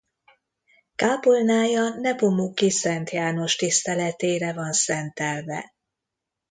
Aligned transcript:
Kápolnája 0.95 1.89
Nepomuki 1.97 2.69
Szent 2.69 3.09
János 3.09 3.55
tiszteletére 3.55 4.53
van 4.53 4.73
szentelve. 4.73 5.73